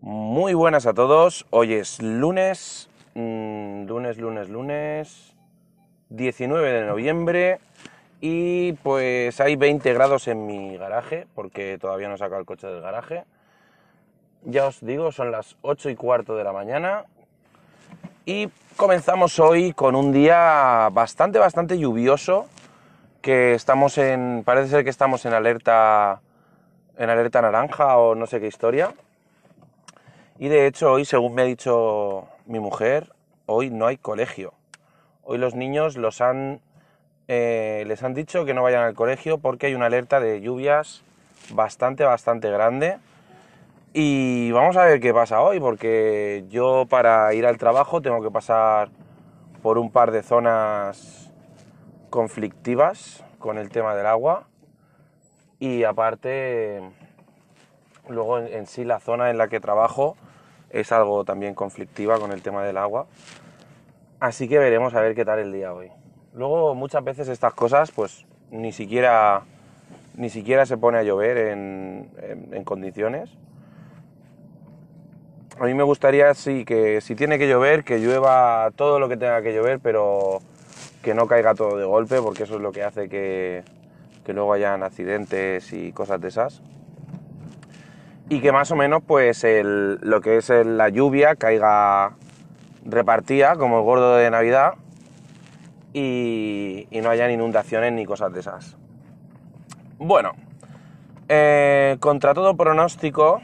Muy 0.00 0.54
buenas 0.54 0.86
a 0.86 0.94
todos. 0.94 1.44
Hoy 1.50 1.74
es 1.74 2.00
lunes, 2.00 2.88
mm, 3.14 3.82
lunes, 3.86 4.16
lunes, 4.18 4.48
lunes, 4.48 5.34
19 6.10 6.70
de 6.70 6.86
noviembre 6.86 7.58
y 8.20 8.74
pues 8.74 9.40
hay 9.40 9.56
20 9.56 9.92
grados 9.94 10.28
en 10.28 10.46
mi 10.46 10.76
garaje 10.76 11.26
porque 11.34 11.78
todavía 11.80 12.06
no 12.06 12.14
he 12.14 12.18
sacado 12.18 12.38
el 12.38 12.46
coche 12.46 12.68
del 12.68 12.80
garaje. 12.80 13.24
Ya 14.44 14.66
os 14.66 14.80
digo, 14.80 15.10
son 15.10 15.32
las 15.32 15.56
8 15.62 15.90
y 15.90 15.96
cuarto 15.96 16.36
de 16.36 16.44
la 16.44 16.52
mañana 16.52 17.04
y 18.24 18.50
comenzamos 18.76 19.40
hoy 19.40 19.72
con 19.72 19.96
un 19.96 20.12
día 20.12 20.88
bastante, 20.92 21.40
bastante 21.40 21.76
lluvioso 21.76 22.46
que 23.20 23.54
estamos 23.54 23.98
en, 23.98 24.44
parece 24.44 24.68
ser 24.68 24.84
que 24.84 24.90
estamos 24.90 25.26
en 25.26 25.32
alerta, 25.32 26.20
en 26.96 27.10
alerta 27.10 27.42
naranja 27.42 27.98
o 27.98 28.14
no 28.14 28.28
sé 28.28 28.38
qué 28.38 28.46
historia. 28.46 28.94
Y 30.40 30.46
de 30.48 30.68
hecho 30.68 30.92
hoy, 30.92 31.04
según 31.04 31.34
me 31.34 31.42
ha 31.42 31.46
dicho 31.46 32.28
mi 32.46 32.60
mujer, 32.60 33.12
hoy 33.46 33.70
no 33.70 33.86
hay 33.86 33.96
colegio. 33.96 34.54
Hoy 35.24 35.36
los 35.36 35.56
niños 35.56 35.96
los 35.96 36.20
han, 36.20 36.60
eh, 37.26 37.82
les 37.88 38.04
han 38.04 38.14
dicho 38.14 38.44
que 38.44 38.54
no 38.54 38.62
vayan 38.62 38.84
al 38.84 38.94
colegio 38.94 39.38
porque 39.38 39.66
hay 39.66 39.74
una 39.74 39.86
alerta 39.86 40.20
de 40.20 40.40
lluvias 40.40 41.02
bastante, 41.50 42.04
bastante 42.04 42.52
grande. 42.52 42.98
Y 43.92 44.52
vamos 44.52 44.76
a 44.76 44.84
ver 44.84 45.00
qué 45.00 45.12
pasa 45.12 45.40
hoy, 45.42 45.58
porque 45.58 46.44
yo 46.48 46.86
para 46.88 47.34
ir 47.34 47.44
al 47.44 47.58
trabajo 47.58 48.00
tengo 48.00 48.22
que 48.22 48.30
pasar 48.30 48.90
por 49.60 49.76
un 49.76 49.90
par 49.90 50.12
de 50.12 50.22
zonas 50.22 51.32
conflictivas 52.10 53.24
con 53.40 53.58
el 53.58 53.70
tema 53.70 53.96
del 53.96 54.06
agua. 54.06 54.46
Y 55.58 55.82
aparte, 55.82 56.80
luego 58.08 58.38
en, 58.38 58.46
en 58.46 58.66
sí 58.68 58.84
la 58.84 59.00
zona 59.00 59.30
en 59.30 59.38
la 59.38 59.48
que 59.48 59.58
trabajo 59.58 60.16
es 60.70 60.92
algo 60.92 61.24
también 61.24 61.54
conflictiva 61.54 62.18
con 62.18 62.32
el 62.32 62.42
tema 62.42 62.64
del 62.64 62.76
agua. 62.76 63.06
Así 64.20 64.48
que 64.48 64.58
veremos 64.58 64.94
a 64.94 65.00
ver 65.00 65.14
qué 65.14 65.24
tal 65.24 65.38
el 65.38 65.52
día 65.52 65.72
hoy. 65.72 65.90
Luego 66.34 66.74
muchas 66.74 67.04
veces 67.04 67.28
estas 67.28 67.54
cosas 67.54 67.90
pues 67.90 68.26
ni 68.50 68.72
siquiera, 68.72 69.42
ni 70.16 70.30
siquiera 70.30 70.66
se 70.66 70.76
pone 70.76 70.98
a 70.98 71.02
llover 71.02 71.38
en, 71.38 72.10
en, 72.22 72.54
en 72.54 72.64
condiciones. 72.64 73.30
A 75.60 75.64
mí 75.64 75.74
me 75.74 75.82
gustaría 75.82 76.32
sí 76.34 76.64
que 76.64 77.00
si 77.00 77.14
tiene 77.14 77.38
que 77.38 77.48
llover, 77.48 77.84
que 77.84 77.98
llueva 77.98 78.70
todo 78.76 79.00
lo 79.00 79.08
que 79.08 79.16
tenga 79.16 79.42
que 79.42 79.52
llover, 79.52 79.80
pero 79.80 80.38
que 81.02 81.14
no 81.14 81.26
caiga 81.26 81.54
todo 81.54 81.76
de 81.76 81.84
golpe, 81.84 82.20
porque 82.20 82.44
eso 82.44 82.56
es 82.56 82.60
lo 82.60 82.70
que 82.70 82.84
hace 82.84 83.08
que, 83.08 83.64
que 84.24 84.32
luego 84.32 84.52
hayan 84.52 84.82
accidentes 84.82 85.72
y 85.72 85.92
cosas 85.92 86.20
de 86.20 86.28
esas 86.28 86.62
y 88.28 88.40
que 88.40 88.52
más 88.52 88.70
o 88.70 88.76
menos 88.76 89.02
pues 89.06 89.44
lo 89.44 90.20
que 90.20 90.36
es 90.36 90.48
la 90.50 90.88
lluvia 90.88 91.36
caiga 91.36 92.12
repartida 92.84 93.56
como 93.56 93.78
el 93.78 93.84
gordo 93.84 94.16
de 94.16 94.30
Navidad 94.30 94.74
y, 95.92 96.86
y 96.90 97.00
no 97.00 97.10
hayan 97.10 97.30
inundaciones 97.30 97.92
ni 97.92 98.04
cosas 98.04 98.32
de 98.32 98.40
esas. 98.40 98.76
Bueno, 99.98 100.32
eh, 101.28 101.96
contra 102.00 102.34
todo 102.34 102.56
pronóstico, 102.56 103.40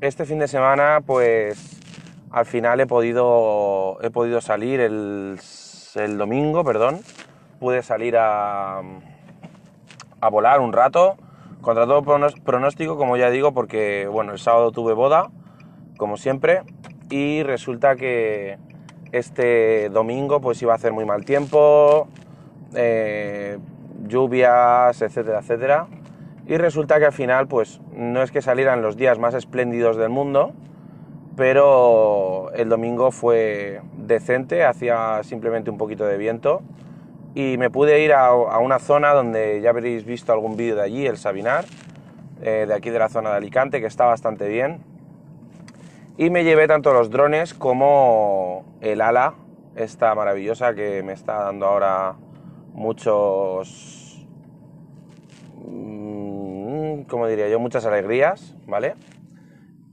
este 0.00 0.24
fin 0.26 0.38
de 0.38 0.48
semana 0.48 1.00
pues 1.04 1.80
al 2.30 2.46
final 2.46 2.80
he 2.80 2.86
podido, 2.86 3.98
he 4.02 4.10
podido 4.10 4.40
salir 4.40 4.80
el, 4.80 5.40
el 5.94 6.18
domingo, 6.18 6.64
perdón, 6.64 7.00
pude 7.58 7.82
salir 7.82 8.16
a, 8.18 8.82
a 10.20 10.28
volar 10.28 10.60
un 10.60 10.72
rato 10.72 11.16
contra 11.66 11.84
todo 11.84 12.04
pronóstico, 12.44 12.96
como 12.96 13.16
ya 13.16 13.28
digo, 13.28 13.52
porque 13.52 14.06
bueno, 14.06 14.30
el 14.30 14.38
sábado 14.38 14.70
tuve 14.70 14.92
boda, 14.92 15.32
como 15.96 16.16
siempre, 16.16 16.62
y 17.10 17.42
resulta 17.42 17.96
que 17.96 18.56
este 19.10 19.88
domingo 19.88 20.40
pues 20.40 20.62
iba 20.62 20.74
a 20.74 20.76
hacer 20.76 20.92
muy 20.92 21.04
mal 21.04 21.24
tiempo, 21.24 22.06
eh, 22.76 23.58
lluvias, 24.06 25.02
etcétera, 25.02 25.40
etcétera. 25.40 25.88
Y 26.46 26.56
resulta 26.56 27.00
que 27.00 27.06
al 27.06 27.12
final 27.12 27.48
pues 27.48 27.80
no 27.92 28.22
es 28.22 28.30
que 28.30 28.42
salieran 28.42 28.80
los 28.80 28.96
días 28.96 29.18
más 29.18 29.34
espléndidos 29.34 29.96
del 29.96 30.10
mundo, 30.10 30.52
pero 31.34 32.52
el 32.54 32.68
domingo 32.68 33.10
fue 33.10 33.80
decente, 33.96 34.64
hacía 34.64 35.20
simplemente 35.24 35.68
un 35.68 35.78
poquito 35.78 36.06
de 36.06 36.16
viento 36.16 36.62
y 37.36 37.58
me 37.58 37.68
pude 37.68 38.02
ir 38.02 38.14
a, 38.14 38.32
una 38.32 38.78
zona 38.78 39.12
donde 39.12 39.60
ya 39.60 39.68
habréis 39.68 40.06
visto 40.06 40.32
algún 40.32 40.56
vídeo 40.56 40.74
de 40.74 40.82
allí, 40.82 41.06
el 41.06 41.18
Sabinar, 41.18 41.66
eh, 42.40 42.64
de 42.66 42.72
aquí 42.72 42.88
de 42.88 42.98
la 42.98 43.10
zona 43.10 43.28
de 43.28 43.36
Alicante, 43.36 43.78
que 43.78 43.86
está 43.86 44.06
bastante 44.06 44.48
bien. 44.48 44.82
Y 46.16 46.30
me 46.30 46.44
llevé 46.44 46.66
tanto 46.66 46.94
los 46.94 47.10
drones 47.10 47.52
como 47.52 48.64
el 48.80 49.02
ala, 49.02 49.34
esta 49.74 50.14
maravillosa 50.14 50.74
que 50.74 51.02
me 51.02 51.12
está 51.12 51.34
dando 51.34 51.66
ahora 51.66 52.14
muchos, 52.72 54.26
mmm, 55.56 57.02
como 57.02 57.26
diría 57.26 57.50
yo, 57.50 57.60
muchas 57.60 57.84
alegrías, 57.84 58.56
¿vale? 58.66 58.94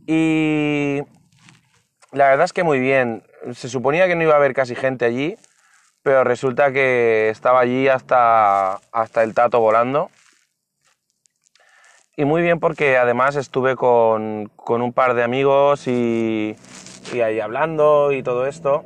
Y 0.08 1.02
la 2.14 2.30
verdad 2.30 2.46
es 2.46 2.54
que 2.54 2.64
muy 2.64 2.80
bien. 2.80 3.24
Se 3.52 3.68
suponía 3.68 4.08
que 4.08 4.16
no 4.16 4.24
iba 4.24 4.32
a 4.32 4.38
haber 4.38 4.54
casi 4.54 4.76
gente 4.76 5.04
allí, 5.04 5.36
pero 6.04 6.26
resulta 6.26 6.74
que 6.74 7.30
estaba 7.30 7.62
allí 7.62 7.88
hasta, 7.88 8.76
hasta 8.92 9.24
el 9.24 9.34
tato 9.34 9.62
volando. 9.62 10.10
Y 12.16 12.26
muy 12.26 12.42
bien 12.42 12.60
porque 12.60 12.98
además 12.98 13.38
estuve 13.38 13.76
con, 13.76 14.52
con 14.56 14.82
un 14.82 14.94
par 14.94 15.16
de 15.16 15.24
amigos 15.24 15.88
y, 15.88 16.56
y, 17.12 17.22
ahí 17.22 17.40
hablando 17.40 18.12
y 18.12 18.22
todo 18.22 18.46
esto. 18.46 18.84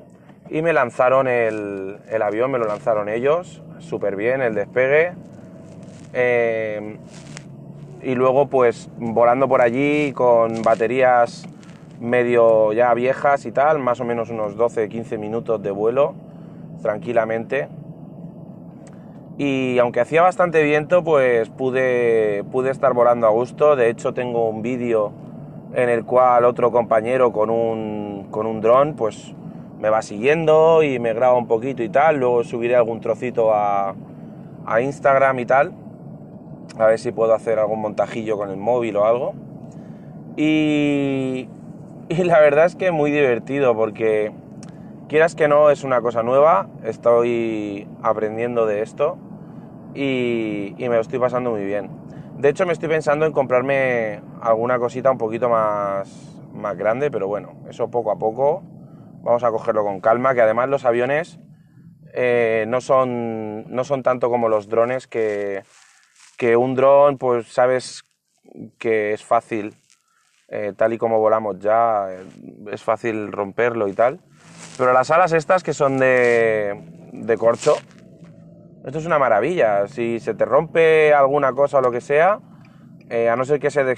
Y 0.50 0.61
me 0.61 0.72
lanzaron 0.72 1.28
el, 1.28 1.97
el 2.07 2.22
avión, 2.22 2.51
me 2.51 2.59
lo 2.59 2.67
lanzaron 2.67 3.09
ellos, 3.09 3.61
súper 3.79 4.16
bien 4.16 4.41
el 4.41 4.53
despegue. 4.53 5.13
Eh, 6.13 6.97
y 8.01 8.16
luego 8.16 8.47
pues 8.47 8.89
volando 8.95 9.49
por 9.49 9.61
allí 9.61 10.13
con 10.13 10.61
baterías 10.61 11.45
medio 11.99 12.72
ya 12.73 12.94
viejas 12.94 13.45
y 13.45 13.51
tal, 13.51 13.79
más 13.79 13.99
o 13.99 14.05
menos 14.05 14.29
unos 14.29 14.55
12-15 14.55 15.17
minutos 15.17 15.61
de 15.61 15.72
vuelo 15.72 16.16
tranquilamente. 16.82 17.68
Y 19.38 19.78
aunque 19.78 20.00
hacía 20.00 20.24
bastante 20.24 20.64
viento, 20.64 21.04
pues 21.04 21.50
pude, 21.50 22.44
pude 22.52 22.72
estar 22.72 22.94
volando 22.94 23.28
a 23.28 23.30
gusto. 23.30 23.76
De 23.76 23.90
hecho, 23.90 24.14
tengo 24.14 24.50
un 24.50 24.62
vídeo 24.64 25.12
en 25.74 25.90
el 25.90 26.06
cual 26.06 26.46
otro 26.46 26.72
compañero 26.72 27.32
con 27.32 27.50
un, 27.50 28.28
con 28.32 28.48
un 28.48 28.62
dron, 28.62 28.96
pues 28.96 29.36
me 29.80 29.90
va 29.90 30.02
siguiendo 30.02 30.82
y 30.82 30.98
me 30.98 31.14
graba 31.14 31.38
un 31.38 31.46
poquito 31.46 31.84
y 31.84 31.90
tal. 31.90 32.18
Luego 32.18 32.44
subiré 32.44 32.76
algún 32.76 33.00
trocito 33.00 33.54
a, 33.54 33.94
a 34.66 34.82
Instagram 34.82 35.38
y 35.40 35.46
tal. 35.46 35.72
A 36.80 36.88
ver 36.88 37.00
si 37.00 37.12
puedo 37.12 37.34
hacer 37.34 37.59
algún 37.59 37.82
montajillo 37.82 38.38
con 38.38 38.50
el 38.50 38.58
móvil 38.58 38.98
o 38.98 39.06
algo. 39.06 39.34
Y, 40.36 41.48
y 42.09 42.24
la 42.24 42.40
verdad 42.40 42.66
es 42.66 42.76
que 42.76 42.92
muy 42.92 43.12
divertido 43.12 43.76
porque 43.76 44.32
quieras 45.07 45.35
que 45.35 45.47
no, 45.47 45.69
es 45.69 45.84
una 45.84 46.01
cosa 46.01 46.23
nueva, 46.23 46.68
estoy 46.84 47.88
aprendiendo 48.03 48.66
de 48.66 48.81
esto 48.81 49.18
y, 49.94 50.75
me 50.78 50.90
lo 50.90 51.00
estoy 51.00 51.19
pasando 51.19 51.51
muy 51.51 51.66
bien. 51.66 51.90
De 52.38 52.50
hecho, 52.50 52.66
me 52.66 52.73
estoy 52.73 52.90
pensando 52.90 53.25
en 53.25 53.31
comprarme 53.31 54.22
alguna 54.41 54.78
cosita 54.78 55.09
un 55.09 55.17
poquito 55.17 55.50
más, 55.50 56.40
más 56.53 56.78
grande, 56.78 57.09
pero 57.09 57.28
bueno, 57.28 57.56
eso 57.69 57.90
poco 57.90 58.12
a 58.12 58.19
poco. 58.19 58.63
Vamos 59.23 59.44
a 59.44 59.50
cogerlo 59.50 59.84
con 59.84 60.00
calma, 60.00 60.35
que 60.35 60.41
además 60.41 60.69
los 60.69 60.85
aviones 60.85 61.40
eh, 62.13 62.66
no, 62.67 62.79
son, 62.79 63.66
no 63.73 63.84
son 63.84 64.03
tanto 64.03 64.29
como 64.29 64.50
los 64.50 64.69
drones, 64.69 65.07
que, 65.07 65.63
que 66.38 66.56
un 66.56 66.75
dron, 66.75 67.17
pues 67.17 67.47
sabes 67.47 68.03
que 68.78 69.13
es 69.13 69.23
fácil, 69.23 69.75
eh, 70.47 70.73
tal 70.78 70.94
y 70.94 70.97
como 70.97 71.20
volamos 71.20 71.59
ya, 71.59 72.08
eh, 72.09 72.23
es 72.72 72.84
fácil 72.84 73.32
romperlo 73.32 73.87
y 73.87 73.93
tal. 73.93 74.20
Pero 74.78 74.94
las 74.94 75.09
alas 75.09 75.34
estas 75.34 75.64
que 75.64 75.74
son 75.74 75.97
de, 75.97 76.79
de 77.12 77.38
corcho, 77.38 77.76
esto 78.85 79.00
es 79.00 79.06
una 79.06 79.20
maravilla. 79.20 79.88
Si 79.88 80.20
se 80.20 80.34
te 80.34 80.46
rompe 80.46 81.14
alguna 81.14 81.52
cosa 81.53 81.79
o 81.79 81.82
lo 81.82 81.91
que 81.91 82.00
sea, 82.00 82.40
eh, 83.09 83.29
a 83.29 83.35
no 83.35 83.44
ser 83.44 83.59
que 83.59 83.72
se, 83.72 83.96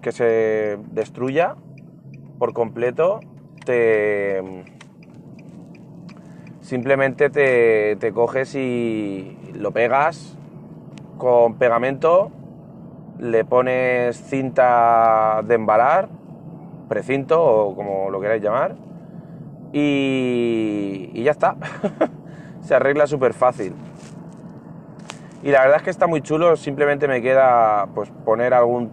que 0.00 0.12
se 0.12 0.78
destruya 0.90 1.54
por 2.38 2.52
completo, 2.52 3.20
te 3.64 4.64
simplemente 6.60 7.30
te, 7.30 7.96
te, 7.96 8.12
coges 8.12 8.54
y 8.56 9.38
lo 9.54 9.70
pegas 9.70 10.36
con 11.16 11.54
pegamento, 11.54 12.32
le 13.18 13.44
pones 13.44 14.16
cinta 14.16 15.42
de 15.44 15.54
embalar, 15.54 16.08
precinto 16.88 17.40
o 17.42 17.76
como 17.76 18.10
lo 18.10 18.20
queráis 18.20 18.42
llamar, 18.42 18.74
y, 19.72 21.22
ya 21.22 21.30
está. 21.30 21.56
se 22.62 22.74
arregla 22.74 23.06
súper 23.06 23.34
fácil. 23.34 23.74
Y 25.42 25.50
la 25.50 25.60
verdad 25.60 25.76
es 25.76 25.82
que 25.82 25.90
está 25.90 26.06
muy 26.06 26.22
chulo, 26.22 26.56
simplemente 26.56 27.06
me 27.06 27.22
queda 27.22 27.86
pues 27.94 28.10
poner 28.24 28.54
algún 28.54 28.90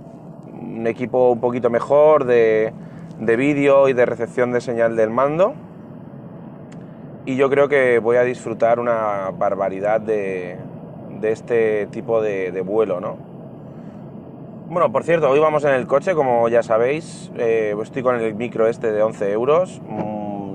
un 0.63 0.87
equipo 0.87 1.31
un 1.31 1.39
poquito 1.39 1.69
mejor 1.69 2.25
de, 2.25 2.73
de 3.19 3.35
vídeo 3.35 3.89
y 3.89 3.93
de 3.93 4.05
recepción 4.05 4.51
de 4.51 4.61
señal 4.61 4.95
del 4.95 5.09
mando. 5.09 5.53
Y 7.25 7.35
yo 7.35 7.49
creo 7.49 7.69
que 7.69 7.99
voy 7.99 8.17
a 8.17 8.23
disfrutar 8.23 8.79
una 8.79 9.31
barbaridad 9.37 10.01
de, 10.01 10.57
de 11.21 11.31
este 11.31 11.87
tipo 11.87 12.21
de, 12.21 12.51
de, 12.51 12.61
vuelo, 12.61 12.99
¿no? 12.99 13.15
Bueno, 14.67 14.91
por 14.91 15.03
cierto, 15.03 15.29
hoy 15.29 15.39
vamos 15.39 15.63
en 15.63 15.73
el 15.73 15.87
coche, 15.87 16.15
como 16.15 16.49
ya 16.49 16.63
sabéis. 16.63 17.31
Eh, 17.37 17.75
estoy 17.81 18.03
con 18.03 18.19
el 18.19 18.35
micro 18.35 18.67
este 18.67 18.91
de 18.91 19.01
11 19.01 19.31
euros. 19.31 19.81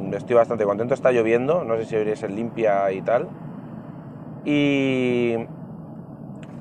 Mm, 0.09 0.15
estoy 0.15 0.37
bastante 0.37 0.65
contento. 0.65 0.95
Está 0.95 1.13
lloviendo, 1.13 1.65
no 1.65 1.77
sé 1.77 1.85
si 1.85 1.97
oiréis 1.97 2.23
el 2.23 2.35
limpia 2.35 2.91
y 2.93 3.03
tal. 3.03 3.29
Y, 4.45 5.35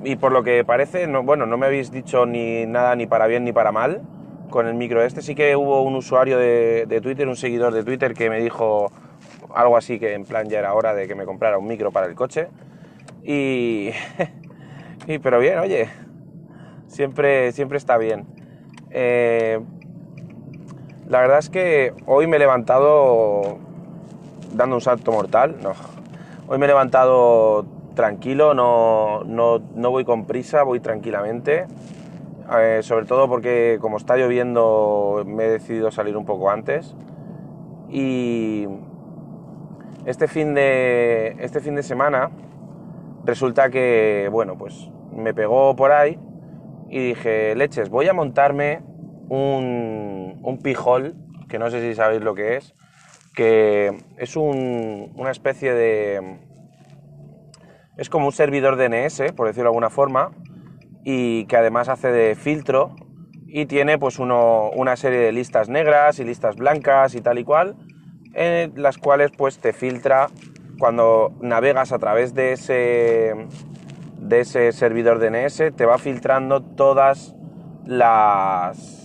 y 0.04 0.16
por 0.16 0.32
lo 0.32 0.42
que 0.42 0.64
parece, 0.64 1.06
no, 1.06 1.22
bueno, 1.22 1.46
no 1.46 1.56
me 1.56 1.66
habéis 1.66 1.90
dicho 1.90 2.26
ni 2.26 2.66
nada 2.66 2.94
ni 2.96 3.06
para 3.06 3.26
bien 3.26 3.44
ni 3.44 3.52
para 3.52 3.72
mal 3.72 4.02
con 4.50 4.66
el 4.66 4.74
micro 4.74 5.02
este. 5.02 5.22
Sí 5.22 5.34
que 5.34 5.56
hubo 5.56 5.82
un 5.82 5.96
usuario 5.96 6.38
de, 6.38 7.00
Twitter, 7.02 7.28
un 7.28 7.36
seguidor 7.36 7.72
de 7.72 7.84
Twitter 7.84 8.14
que 8.14 8.30
me 8.30 8.40
dijo 8.40 8.90
algo 9.54 9.76
así 9.76 9.98
que 9.98 10.14
en 10.14 10.24
plan 10.24 10.48
ya 10.48 10.58
era 10.58 10.74
hora 10.74 10.94
de 10.94 11.08
que 11.08 11.14
me 11.14 11.24
comprara 11.24 11.58
un 11.58 11.66
micro 11.66 11.92
para 11.92 12.06
el 12.06 12.14
coche. 12.14 12.48
Y, 13.24 13.90
y 15.06 15.18
pero 15.18 15.38
bien, 15.38 15.58
oye, 15.58 15.88
siempre, 16.86 17.52
siempre 17.52 17.78
está 17.78 17.96
bien. 17.98 18.26
Eh, 18.90 19.60
la 21.08 21.20
verdad 21.20 21.38
es 21.38 21.48
que 21.48 21.94
hoy 22.06 22.26
me 22.26 22.36
he 22.36 22.38
levantado 22.38 23.58
dando 24.52 24.76
un 24.76 24.80
salto 24.82 25.10
mortal. 25.10 25.56
Hoy 26.46 26.58
me 26.58 26.66
he 26.66 26.68
levantado 26.68 27.64
tranquilo, 27.94 28.54
no, 28.54 29.24
no, 29.24 29.60
no 29.74 29.90
voy 29.90 30.04
con 30.04 30.26
prisa, 30.26 30.62
voy 30.62 30.80
tranquilamente. 30.80 31.66
Eh, 32.58 32.80
sobre 32.82 33.04
todo 33.04 33.28
porque 33.28 33.78
como 33.80 33.98
está 33.98 34.16
lloviendo 34.16 35.22
me 35.26 35.44
he 35.44 35.50
decidido 35.50 35.90
salir 35.90 36.16
un 36.16 36.26
poco 36.26 36.50
antes. 36.50 36.94
Y 37.88 38.68
este 40.04 40.28
fin 40.28 40.54
de, 40.54 41.36
este 41.40 41.60
fin 41.60 41.74
de 41.74 41.82
semana 41.82 42.30
resulta 43.24 43.70
que, 43.70 44.28
bueno, 44.30 44.56
pues 44.58 44.90
me 45.12 45.32
pegó 45.32 45.74
por 45.74 45.92
ahí 45.92 46.18
y 46.90 46.98
dije, 46.98 47.54
leches, 47.54 47.88
voy 47.88 48.08
a 48.08 48.12
montarme 48.12 48.80
un, 49.28 50.38
un 50.42 50.58
pijol, 50.58 51.14
que 51.48 51.58
no 51.58 51.70
sé 51.70 51.80
si 51.80 51.94
sabéis 51.94 52.22
lo 52.22 52.34
que 52.34 52.56
es, 52.56 52.74
que 53.34 53.96
es 54.16 54.36
un, 54.36 55.12
una 55.14 55.30
especie 55.30 55.72
de... 55.72 56.38
Es 57.96 58.10
como 58.10 58.26
un 58.26 58.32
servidor 58.32 58.76
DNS, 58.76 59.32
por 59.36 59.46
decirlo 59.46 59.64
de 59.64 59.74
alguna 59.74 59.90
forma, 59.90 60.30
y 61.04 61.46
que 61.46 61.56
además 61.56 61.88
hace 61.88 62.10
de 62.12 62.34
filtro 62.34 62.94
y 63.46 63.66
tiene 63.66 63.98
pues 63.98 64.18
uno, 64.18 64.70
una 64.70 64.96
serie 64.96 65.18
de 65.20 65.32
listas 65.32 65.68
negras 65.68 66.18
y 66.18 66.24
listas 66.24 66.56
blancas 66.56 67.14
y 67.14 67.20
tal 67.20 67.38
y 67.38 67.44
cual, 67.44 67.76
en 68.34 68.80
las 68.80 68.98
cuales 68.98 69.30
pues 69.36 69.58
te 69.58 69.72
filtra 69.72 70.28
cuando 70.78 71.32
navegas 71.40 71.92
a 71.92 71.98
través 71.98 72.34
de 72.34 72.52
ese, 72.52 73.34
de 74.18 74.40
ese 74.40 74.72
servidor 74.72 75.18
DNS, 75.18 75.74
te 75.74 75.86
va 75.86 75.98
filtrando 75.98 76.62
todas 76.62 77.34
las, 77.84 78.97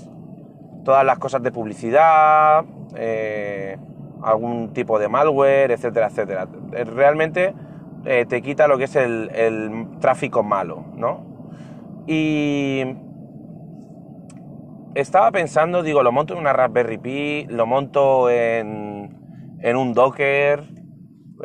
todas 0.84 1.06
las 1.06 1.20
cosas 1.20 1.42
de 1.44 1.52
publicidad, 1.52 2.66
eh, 2.96 3.78
algún 4.22 4.74
tipo 4.74 5.00
de 5.00 5.08
malware, 5.08 5.72
etcétera, 5.72 6.08
etcétera. 6.08 6.48
Realmente 6.72 7.54
eh, 8.06 8.26
te 8.28 8.42
quita 8.42 8.68
lo 8.68 8.78
que 8.78 8.86
es 8.86 8.96
el, 8.96 9.88
tráfico 10.00 10.44
malo, 10.44 10.86
¿no? 10.96 11.26
Y 12.06 12.84
estaba 14.96 15.32
pensando, 15.32 15.84
digo, 15.84 16.04
lo 16.04 16.12
monto 16.12 16.34
en 16.34 16.40
una 16.40 16.54
Raspberry 16.54 16.98
Pi, 16.98 17.46
lo 17.50 17.66
monto 17.66 18.30
en, 18.30 19.58
en 19.62 19.78
un 19.78 19.94
Docker. 19.94 20.64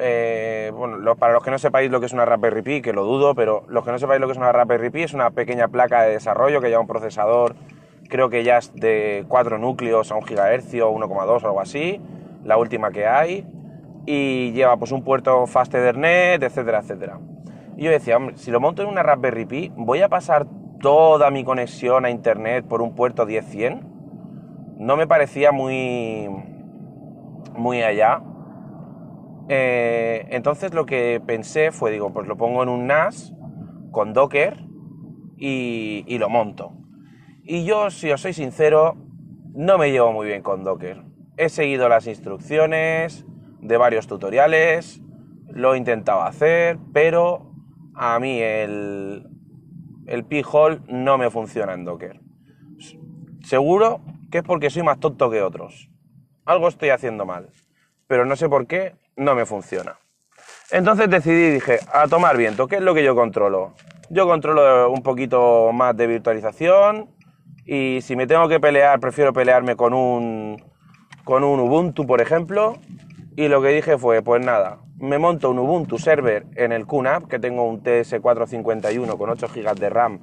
Eh, 0.00 0.70
bueno, 0.74 1.16
para 1.16 1.32
los 1.32 1.42
que 1.42 1.50
no 1.50 1.58
sepáis 1.58 1.90
lo 1.90 1.98
que 2.00 2.06
es 2.06 2.12
una 2.12 2.24
Raspberry 2.24 2.62
Pi, 2.62 2.82
que 2.82 2.92
lo 2.92 3.04
dudo, 3.04 3.34
pero 3.34 3.64
los 3.68 3.84
que 3.84 3.92
no 3.92 3.98
sepáis 3.98 4.20
lo 4.20 4.26
que 4.26 4.32
es 4.32 4.38
una 4.38 4.52
Raspberry 4.52 4.90
Pi, 4.90 5.02
es 5.02 5.14
una 5.14 5.30
pequeña 5.30 5.68
placa 5.68 6.02
de 6.02 6.10
desarrollo 6.10 6.60
que 6.60 6.68
lleva 6.68 6.80
un 6.80 6.86
procesador, 6.86 7.54
creo 8.08 8.30
que 8.30 8.42
ya 8.42 8.58
es 8.58 8.74
de 8.74 9.24
4 9.28 9.58
núcleos 9.58 10.10
a 10.10 10.16
1 10.16 10.26
GHz 10.26 10.74
o 10.82 10.94
1,2 10.94 11.42
o 11.42 11.46
algo 11.46 11.60
así, 11.60 12.00
la 12.44 12.56
última 12.56 12.90
que 12.90 13.06
hay, 13.06 13.46
y 14.06 14.52
lleva 14.52 14.76
pues 14.78 14.90
un 14.92 15.04
puerto 15.04 15.46
Fast 15.46 15.74
Ethernet, 15.74 16.42
etcétera, 16.42 16.80
etcétera. 16.80 17.20
Y 17.76 17.84
yo 17.84 17.90
decía, 17.90 18.16
hombre, 18.16 18.36
si 18.36 18.50
lo 18.50 18.58
monto 18.58 18.82
en 18.82 18.88
una 18.88 19.02
Raspberry 19.02 19.44
Pi, 19.44 19.72
voy 19.76 20.00
a 20.00 20.08
pasar 20.08 20.46
toda 20.80 21.30
mi 21.30 21.44
conexión 21.44 22.04
a 22.04 22.10
internet 22.10 22.64
por 22.66 22.80
un 22.82 22.94
puerto 22.94 23.26
10-100. 23.26 23.82
No 24.78 24.96
me 24.96 25.06
parecía 25.06 25.52
muy, 25.52 26.28
muy 27.54 27.82
allá. 27.82 28.22
Eh, 29.48 30.26
entonces 30.30 30.74
lo 30.74 30.86
que 30.86 31.20
pensé 31.24 31.70
fue, 31.70 31.90
digo, 31.90 32.12
pues 32.12 32.26
lo 32.26 32.36
pongo 32.36 32.62
en 32.62 32.68
un 32.68 32.86
NAS 32.86 33.34
con 33.90 34.12
Docker 34.12 34.56
y, 35.36 36.04
y 36.06 36.18
lo 36.18 36.28
monto. 36.28 36.77
Y 37.50 37.64
yo, 37.64 37.90
si 37.90 38.12
os 38.12 38.20
soy 38.20 38.34
sincero, 38.34 38.94
no 39.54 39.78
me 39.78 39.90
llevo 39.90 40.12
muy 40.12 40.26
bien 40.26 40.42
con 40.42 40.64
Docker. 40.64 41.00
He 41.38 41.48
seguido 41.48 41.88
las 41.88 42.06
instrucciones 42.06 43.24
de 43.62 43.78
varios 43.78 44.06
tutoriales, 44.06 45.00
lo 45.48 45.72
he 45.72 45.78
intentado 45.78 46.20
hacer, 46.20 46.76
pero 46.92 47.50
a 47.94 48.18
mí 48.18 48.38
el, 48.38 49.26
el 50.06 50.24
P-Hole 50.26 50.80
no 50.88 51.16
me 51.16 51.30
funciona 51.30 51.72
en 51.72 51.86
Docker. 51.86 52.20
Seguro 53.42 54.02
que 54.30 54.38
es 54.38 54.44
porque 54.44 54.68
soy 54.68 54.82
más 54.82 55.00
tonto 55.00 55.30
que 55.30 55.40
otros. 55.40 55.88
Algo 56.44 56.68
estoy 56.68 56.90
haciendo 56.90 57.24
mal, 57.24 57.48
pero 58.06 58.26
no 58.26 58.36
sé 58.36 58.50
por 58.50 58.66
qué 58.66 58.94
no 59.16 59.34
me 59.34 59.46
funciona. 59.46 59.98
Entonces 60.70 61.08
decidí 61.08 61.48
dije, 61.48 61.78
a 61.94 62.08
tomar 62.08 62.36
viento, 62.36 62.68
¿qué 62.68 62.76
es 62.76 62.82
lo 62.82 62.92
que 62.92 63.04
yo 63.04 63.14
controlo? 63.14 63.72
Yo 64.10 64.26
controlo 64.26 64.90
un 64.90 65.02
poquito 65.02 65.72
más 65.72 65.96
de 65.96 66.06
virtualización 66.06 67.16
y 67.70 68.00
si 68.00 68.16
me 68.16 68.26
tengo 68.26 68.48
que 68.48 68.60
pelear, 68.60 68.98
prefiero 68.98 69.34
pelearme 69.34 69.76
con 69.76 69.92
un, 69.92 70.56
con 71.22 71.44
un 71.44 71.60
Ubuntu, 71.60 72.06
por 72.06 72.22
ejemplo. 72.22 72.78
Y 73.36 73.48
lo 73.48 73.60
que 73.60 73.68
dije 73.68 73.98
fue, 73.98 74.22
pues 74.22 74.42
nada, 74.42 74.78
me 74.96 75.18
monto 75.18 75.50
un 75.50 75.58
Ubuntu 75.58 75.98
server 75.98 76.46
en 76.56 76.72
el 76.72 76.86
QNAP, 76.86 77.28
que 77.28 77.38
tengo 77.38 77.68
un 77.68 77.82
TS451 77.82 79.18
con 79.18 79.28
8 79.28 79.48
GB 79.54 79.74
de 79.74 79.90
RAM, 79.90 80.20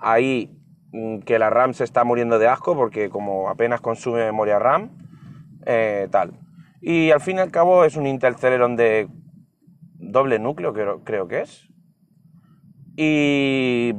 ahí 0.00 0.58
mm, 0.92 1.18
que 1.18 1.38
la 1.38 1.50
RAM 1.50 1.74
se 1.74 1.84
está 1.84 2.02
muriendo 2.04 2.38
de 2.38 2.48
asco 2.48 2.74
porque 2.74 3.10
como 3.10 3.50
apenas 3.50 3.82
consume 3.82 4.24
memoria 4.24 4.58
RAM, 4.58 4.88
eh, 5.66 6.08
tal. 6.10 6.32
Y 6.80 7.10
al 7.10 7.20
fin 7.20 7.36
y 7.36 7.40
al 7.40 7.50
cabo 7.50 7.84
es 7.84 7.96
un 7.96 8.06
Intel 8.06 8.36
Celeron 8.36 8.76
de 8.76 9.06
doble 9.98 10.38
núcleo, 10.38 10.72
creo, 10.72 11.04
creo 11.04 11.28
que 11.28 11.42
es. 11.42 11.68
Y 12.96 13.92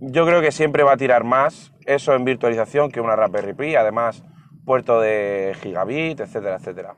yo 0.00 0.26
creo 0.26 0.40
que 0.40 0.50
siempre 0.50 0.82
va 0.82 0.94
a 0.94 0.96
tirar 0.96 1.22
más 1.22 1.72
eso 1.94 2.14
en 2.14 2.24
virtualización 2.24 2.90
que 2.90 3.00
una 3.00 3.16
Raspberry 3.16 3.54
Pi, 3.54 3.76
además 3.76 4.22
puerto 4.64 5.00
de 5.00 5.56
gigabit, 5.60 6.20
etcétera, 6.20 6.56
etcétera. 6.56 6.96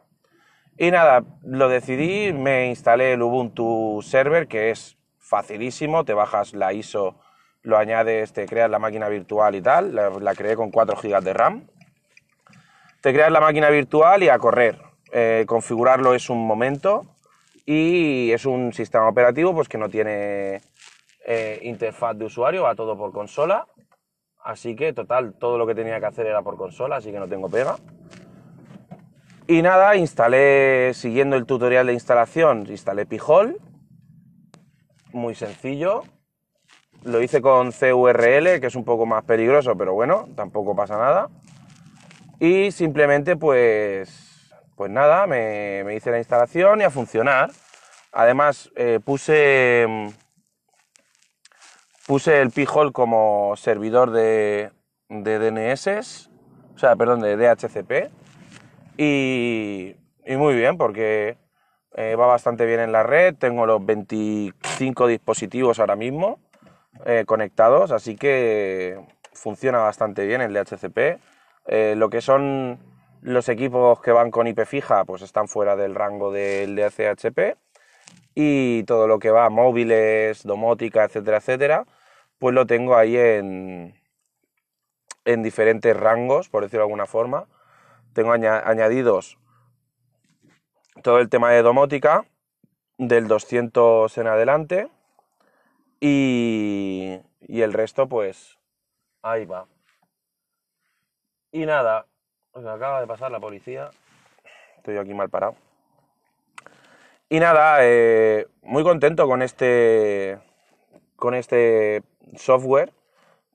Y 0.77 0.91
nada, 0.91 1.25
lo 1.43 1.69
decidí, 1.69 2.33
me 2.33 2.67
instalé 2.67 3.13
el 3.13 3.23
Ubuntu 3.23 4.01
Server, 4.03 4.49
que 4.49 4.71
es 4.71 4.97
facilísimo, 5.19 6.05
te 6.05 6.15
bajas 6.15 6.55
la 6.55 6.73
ISO, 6.73 7.17
lo 7.63 7.79
añades, 7.79 8.33
te 8.33 8.47
creas 8.47 8.71
la 8.71 8.79
máquina 8.79 9.09
virtual 9.09 9.55
y 9.55 9.63
tal, 9.63 9.95
la, 9.95 10.35
creé 10.35 10.57
con 10.57 10.71
4 10.71 10.97
GB 10.97 11.21
de 11.23 11.33
RAM. 11.33 11.67
Te 13.01 13.13
creas 13.13 13.33
la 13.33 13.41
máquina 13.41 13.71
virtual 13.71 14.23
y 14.23 14.29
a 14.29 14.39
correr. 14.39 14.79
Eh, 15.13 15.45
configurarlo 15.47 16.15
es 16.15 16.31
un 16.31 16.47
momento 16.47 17.07
y 17.67 18.33
es 18.33 18.47
un 18.47 18.73
sistema 18.73 19.09
operativo 19.09 19.55
pues 19.55 19.69
que 19.69 19.79
no 19.79 19.89
tiene 19.89 20.61
eh, 21.27 21.61
interfaz 21.63 22.17
de 22.17 22.25
usuario, 22.25 22.65
va 22.65 22.75
todo 22.75 22.97
por 22.97 23.13
consola. 23.13 23.67
Así 24.45 24.75
que, 24.75 24.93
total, 24.93 25.35
todo 25.35 25.57
lo 25.57 25.67
que 25.67 25.75
tenía 25.75 26.01
que 26.01 26.07
hacer 26.07 26.27
era 26.27 26.43
por 26.43 26.57
consola, 26.57 26.97
así 26.97 27.13
que 27.13 27.19
no 27.19 27.29
tengo 27.29 27.49
pega. 27.49 27.77
Y 29.47 29.63
nada, 29.63 29.97
instalé, 29.97 30.93
siguiendo 30.95 31.37
el 31.37 31.47
tutorial 31.47 31.87
de 31.87 31.93
instalación, 31.93 32.67
instalé 32.69 33.07
Pijol. 33.07 33.59
Muy 35.13 35.35
sencillo. 35.35 36.03
Lo 37.05 37.21
hice 37.21 37.43
con 37.43 37.73
CURL, 37.73 38.61
que 38.61 38.67
es 38.67 38.77
un 38.77 38.85
poco 38.85 39.07
más 39.07 39.25
peligroso, 39.25 39.77
pero 39.77 39.93
bueno, 39.93 40.29
tampoco 40.37 40.75
pasa 40.75 40.97
nada. 40.97 41.29
Y 42.39 42.71
simplemente, 42.71 43.37
pues, 43.37 44.53
pues 44.77 44.91
nada, 44.91 45.27
me, 45.27 45.85
hice 45.95 46.11
la 46.11 46.19
instalación 46.19 46.81
y 46.81 46.85
a 46.85 46.91
funcionar. 46.91 47.51
Además, 48.13 48.71
eh, 48.77 49.01
puse, 49.05 49.87
puse 52.07 52.41
el 52.41 52.51
Pijol 52.51 52.93
como 52.93 53.55
servidor 53.57 54.11
de, 54.11 54.71
de 55.09 55.39
DNS, 55.39 56.31
o 56.75 56.79
sea, 56.79 56.97
perdón, 56.97 57.21
de 57.21 57.37
DHCP 57.37 58.11
y, 58.97 59.97
muy 60.37 60.55
bien, 60.55 60.77
porque 60.77 61.37
eh, 61.95 62.15
va 62.17 62.27
bastante 62.27 62.67
bien 62.67 62.81
en 62.81 62.93
la 62.93 63.03
red. 63.03 63.35
Tengo 63.35 63.67
los 63.67 63.85
25 63.85 65.07
dispositivos 65.07 65.79
ahora 65.79 65.97
mismo 65.97 66.39
eh, 67.05 67.25
conectados, 67.27 67.91
así 67.91 68.17
que 68.17 69.01
funciona 69.33 69.79
bastante 69.79 70.27
bien 70.27 70.41
el 70.41 70.53
DHCP. 70.53 71.21
Eh, 71.67 71.95
lo 71.97 72.11
que 72.11 72.21
son 72.21 72.79
los 73.23 73.49
equipos 73.49 74.01
que 74.01 74.13
van 74.13 74.31
con 74.31 74.47
IP 74.47 74.65
fija, 74.67 75.05
pues 75.05 75.23
están 75.23 75.49
fuera 75.49 75.77
del 75.77 75.95
rango 75.95 76.33
del 76.33 76.77
DHCP. 76.77 77.57
Y 78.35 78.85
todo 78.85 79.07
lo 79.07 79.19
que 79.19 79.31
va, 79.31 79.51
móviles, 79.51 80.43
domótica, 80.45 81.05
etcétera, 81.05 81.39
etcétera, 81.39 81.87
pues 82.39 82.55
lo 82.55 82.67
tengo 82.67 82.97
ahí 82.97 83.17
en, 83.17 83.95
en 85.25 85.43
diferentes 85.43 85.97
rangos, 85.97 86.49
por 86.49 86.63
decirlo 86.63 86.81
de 86.85 86.89
alguna 86.89 87.07
forma. 87.07 87.47
Tengo 88.15 88.33
añadidos 88.33 89.39
todo 91.03 91.19
el 91.19 91.29
tema 91.29 91.51
de 91.51 91.63
domótica, 91.63 92.25
del 92.99 93.29
200 93.29 94.17
en 94.19 94.27
adelante, 94.27 94.89
y, 96.01 97.21
y 97.41 97.63
el 97.63 97.73
resto, 97.73 98.09
pues, 98.09 98.59
ahí 99.23 99.45
va. 99.45 99.67
Y 101.53 101.67
nada, 101.67 102.07
me 102.55 102.71
acaba 102.71 103.01
de 103.01 103.07
pasar 103.07 103.31
la 103.31 103.41
policía. 103.41 103.91
Estoy 104.79 104.97
aquí 104.97 105.15
mal 105.15 105.31
parado. 105.31 105.55
Y 107.33 107.41
nada, 107.41 107.79
eh, 107.81 108.47
muy 108.61 108.83
contento 108.83 109.27
con 109.27 109.41
este, 109.41 110.39
con 111.17 111.33
este 111.33 112.03
software 112.37 112.93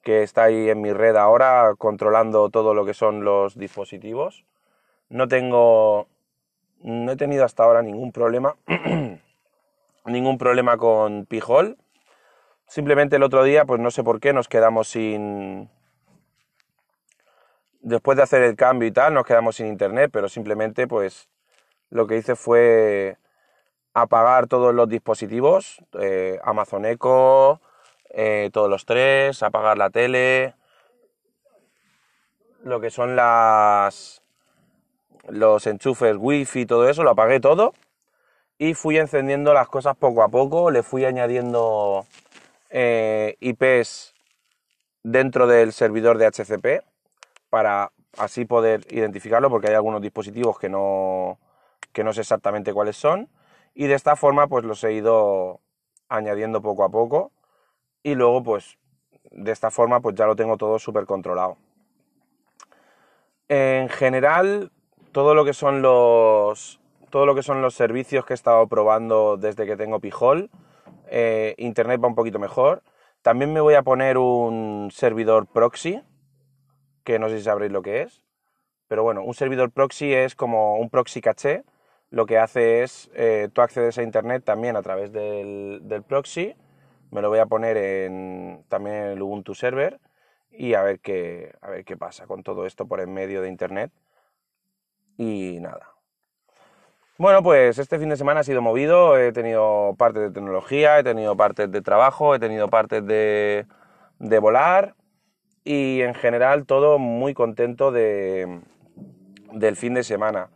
que 0.01 0.23
está 0.23 0.45
ahí 0.45 0.71
en 0.71 0.81
mi 0.81 0.93
red 0.93 1.15
ahora 1.15 1.75
controlando 1.77 2.49
todo 2.49 2.73
lo 2.73 2.87
que 2.87 2.95
son 2.95 3.23
los 3.23 3.55
dispositivos. 3.55 4.45
No 5.09 5.27
tengo, 5.27 6.07
no 6.81 7.11
he 7.11 7.17
tenido 7.17 7.45
hasta 7.45 7.65
ahora 7.65 7.83
ningún 7.83 8.11
problema, 8.11 8.55
ningún 10.05 10.39
problema 10.39 10.77
con 10.77 11.27
Pijol. 11.27 11.77
Simplemente 12.65 13.17
el 13.17 13.21
otro 13.21 13.43
día, 13.43 13.65
pues 13.65 13.79
no 13.79 13.91
sé 13.91 14.03
por 14.03 14.19
qué, 14.19 14.33
nos 14.33 14.47
quedamos 14.47 14.87
sin, 14.87 15.69
después 17.81 18.17
de 18.17 18.23
hacer 18.23 18.41
el 18.41 18.55
cambio 18.55 18.87
y 18.87 18.91
tal, 18.91 19.13
nos 19.13 19.27
quedamos 19.27 19.57
sin 19.57 19.67
internet, 19.67 20.09
pero 20.11 20.29
simplemente 20.29 20.87
pues 20.87 21.29
lo 21.91 22.07
que 22.07 22.17
hice 22.17 22.35
fue 22.35 23.19
apagar 23.97 24.45
todos 24.45 24.75
los 24.75 24.87
dispositivos, 24.87 25.79
eh, 25.99 26.39
Amazon 26.43 26.85
Echo, 26.85 27.59
eh, 28.11 28.51
todos 28.53 28.69
los 28.69 28.85
tres, 28.85 29.41
apagar 29.41 29.75
la 29.75 29.89
tele, 29.89 30.53
lo 32.63 32.79
que 32.79 32.91
son 32.91 33.15
las 33.15 34.21
los 35.29 35.65
enchufes 35.65 36.15
wifi 36.15 36.67
todo 36.67 36.87
eso, 36.87 37.03
lo 37.03 37.09
apagué 37.09 37.39
todo 37.39 37.73
y 38.59 38.75
fui 38.75 38.99
encendiendo 38.99 39.51
las 39.55 39.67
cosas 39.67 39.97
poco 39.97 40.21
a 40.21 40.29
poco, 40.29 40.69
le 40.69 40.83
fui 40.83 41.03
añadiendo 41.03 42.05
eh, 42.69 43.35
IPs 43.39 44.13
dentro 45.01 45.47
del 45.47 45.73
servidor 45.73 46.19
de 46.19 46.27
HCP 46.27 46.83
para 47.49 47.91
así 48.19 48.45
poder 48.45 48.85
identificarlo 48.91 49.49
porque 49.49 49.69
hay 49.69 49.73
algunos 49.73 50.03
dispositivos 50.03 50.59
que 50.59 50.69
no, 50.69 51.39
que 51.91 52.03
no 52.03 52.13
sé 52.13 52.21
exactamente 52.21 52.73
cuáles 52.73 52.95
son 52.95 53.27
y 53.77 53.85
de 53.85 53.93
esta 53.93 54.15
forma 54.15 54.47
pues 54.47 54.65
los 54.65 54.83
he 54.83 54.93
ido 54.93 55.61
añadiendo 56.09 56.63
poco 56.63 56.83
a 56.83 56.89
poco 56.89 57.31
y 58.01 58.15
luego 58.15 58.41
pues 58.41 58.79
de 59.29 59.51
esta 59.51 59.69
forma 59.69 59.99
pues 59.99 60.15
ya 60.15 60.25
lo 60.25 60.35
tengo 60.35 60.57
todo 60.57 60.79
súper 60.79 61.05
controlado. 61.05 61.57
En 63.47 63.87
general 63.87 64.71
todo 65.11 65.35
lo 65.35 65.45
que 65.45 65.53
son 65.53 65.83
los 65.83 66.81
todo 67.11 67.27
lo 67.27 67.35
que 67.35 67.43
son 67.43 67.61
los 67.61 67.75
servicios 67.75 68.25
que 68.25 68.33
he 68.33 68.35
estado 68.35 68.65
probando 68.67 69.37
desde 69.37 69.67
que 69.67 69.77
tengo 69.77 69.99
Pijol, 69.99 70.49
eh, 71.05 71.53
internet 71.59 72.03
va 72.03 72.07
un 72.07 72.15
poquito 72.15 72.39
mejor. 72.39 72.81
También 73.21 73.53
me 73.53 73.61
voy 73.61 73.75
a 73.75 73.83
poner 73.83 74.17
un 74.17 74.89
servidor 74.91 75.45
proxy 75.45 76.01
que 77.03 77.19
no 77.19 77.29
sé 77.29 77.37
si 77.37 77.43
sabréis 77.43 77.71
lo 77.71 77.83
que 77.83 78.01
es, 78.01 78.23
pero 78.87 79.03
bueno, 79.03 79.21
un 79.23 79.35
servidor 79.35 79.69
proxy 79.69 80.13
es 80.13 80.33
como 80.33 80.77
un 80.77 80.89
proxy 80.89 81.21
caché, 81.21 81.63
lo 82.09 82.25
que 82.25 82.37
hace 82.37 82.83
es, 82.83 83.09
eh, 83.13 83.49
tú 83.51 83.61
accedes 83.61 83.97
a 83.97 84.03
Internet 84.03 84.43
también 84.43 84.75
a 84.75 84.81
través 84.81 85.11
del, 85.11 86.03
proxy, 86.07 86.55
me 87.11 87.21
lo 87.21 87.29
voy 87.29 87.39
a 87.39 87.45
poner 87.45 87.77
en, 87.77 88.63
también 88.69 88.95
en 88.95 89.05
el 89.11 89.21
Ubuntu 89.21 89.55
Server 89.55 89.99
y 90.51 90.73
a 90.73 90.81
ver, 90.81 90.99
qué, 90.99 91.53
a 91.61 91.69
ver 91.69 91.85
qué 91.85 91.97
pasa 91.97 92.25
con 92.27 92.43
todo 92.43 92.65
esto 92.65 92.87
por 92.87 92.99
en 92.99 93.13
medio 93.13 93.41
de 93.41 93.49
Internet. 93.49 93.91
Y 95.17 95.59
nada. 95.61 95.93
Bueno, 97.17 97.41
pues 97.41 97.79
este 97.79 97.97
fin 97.97 98.09
de 98.09 98.17
semana 98.17 98.41
ha 98.41 98.43
sido 98.43 98.61
movido, 98.61 99.17
he 99.17 99.31
tenido 99.31 99.95
partes 99.97 100.21
de 100.21 100.31
tecnología, 100.31 100.99
he 100.99 101.03
tenido 101.03 101.35
partes 101.35 101.71
de 101.71 101.81
trabajo, 101.81 102.35
he 102.35 102.39
tenido 102.39 102.69
partes 102.69 103.05
de, 103.05 103.65
de 104.19 104.39
volar, 104.39 104.95
y 105.67 106.01
en 106.01 106.13
general 106.13 106.65
todo 106.65 106.97
muy 106.97 107.33
contento 107.33 107.91
de, 107.91 108.61
del 109.51 109.75
fin 109.75 109.93
de 109.93 110.03
semana. 110.03 110.49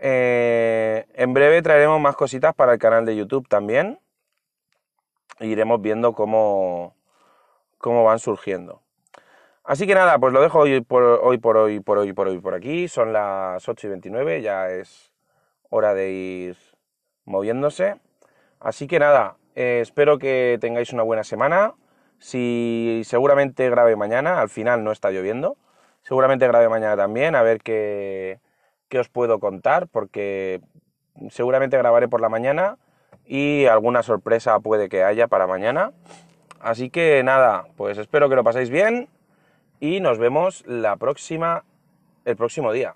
Eh, 0.00 1.06
en 1.14 1.34
breve 1.34 1.60
traeremos 1.62 2.00
más 2.00 2.16
cositas 2.16 2.54
para 2.54 2.72
el 2.72 2.78
canal 2.78 3.04
de 3.04 3.16
YouTube 3.16 3.48
también. 3.48 4.00
iremos 5.40 5.80
viendo 5.80 6.12
cómo, 6.14 6.96
cómo 7.78 8.04
van 8.04 8.18
surgiendo. 8.18 8.82
Así 9.64 9.86
que 9.86 9.94
nada, 9.94 10.18
pues 10.18 10.32
lo 10.32 10.40
dejo 10.40 10.60
hoy 10.60 10.80
por, 10.80 11.02
hoy 11.02 11.38
por 11.38 11.56
hoy, 11.58 11.80
por 11.80 11.98
hoy, 11.98 12.12
por 12.12 12.28
hoy, 12.28 12.38
por 12.40 12.54
aquí. 12.54 12.88
Son 12.88 13.12
las 13.12 13.68
8 13.68 13.86
y 13.86 13.90
29, 13.90 14.42
ya 14.42 14.70
es 14.70 15.12
hora 15.70 15.94
de 15.94 16.10
ir 16.10 16.56
moviéndose. 17.24 18.00
Así 18.60 18.86
que 18.86 18.98
nada, 18.98 19.36
eh, 19.54 19.80
espero 19.82 20.18
que 20.18 20.58
tengáis 20.60 20.92
una 20.92 21.02
buena 21.02 21.24
semana. 21.24 21.74
Si 22.18 23.02
seguramente 23.04 23.68
grabe 23.70 23.94
mañana, 23.96 24.40
al 24.40 24.48
final 24.48 24.82
no 24.84 24.92
está 24.92 25.10
lloviendo. 25.10 25.56
Seguramente 26.02 26.46
grabe 26.46 26.68
mañana 26.68 26.96
también, 26.96 27.34
a 27.34 27.42
ver 27.42 27.60
qué, 27.60 28.40
qué 28.88 28.98
os 28.98 29.08
puedo 29.08 29.38
contar, 29.40 29.88
porque 29.88 30.60
seguramente 31.30 31.76
grabaré 31.76 32.08
por 32.08 32.20
la 32.20 32.28
mañana 32.28 32.78
y 33.26 33.66
alguna 33.66 34.02
sorpresa 34.02 34.58
puede 34.60 34.88
que 34.88 35.04
haya 35.04 35.28
para 35.28 35.46
mañana. 35.46 35.92
Así 36.60 36.90
que 36.90 37.22
nada, 37.22 37.66
pues 37.76 37.98
espero 37.98 38.28
que 38.28 38.36
lo 38.36 38.44
paséis 38.44 38.70
bien 38.70 39.08
y 39.80 40.00
nos 40.00 40.18
vemos 40.18 40.64
la 40.66 40.96
próxima, 40.96 41.64
el 42.24 42.36
próximo 42.36 42.72
día. 42.72 42.94